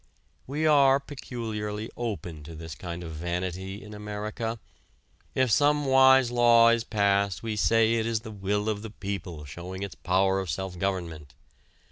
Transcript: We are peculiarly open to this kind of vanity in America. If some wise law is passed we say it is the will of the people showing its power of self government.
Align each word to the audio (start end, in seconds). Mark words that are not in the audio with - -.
We 0.47 0.65
are 0.65 0.99
peculiarly 0.99 1.91
open 1.95 2.41
to 2.45 2.55
this 2.55 2.73
kind 2.73 3.03
of 3.03 3.11
vanity 3.11 3.83
in 3.83 3.93
America. 3.93 4.57
If 5.35 5.51
some 5.51 5.85
wise 5.85 6.31
law 6.31 6.69
is 6.69 6.83
passed 6.83 7.43
we 7.43 7.55
say 7.55 7.93
it 7.93 8.07
is 8.07 8.21
the 8.21 8.31
will 8.31 8.67
of 8.67 8.81
the 8.81 8.89
people 8.89 9.45
showing 9.45 9.83
its 9.83 9.93
power 9.93 10.39
of 10.39 10.49
self 10.49 10.75
government. 10.79 11.35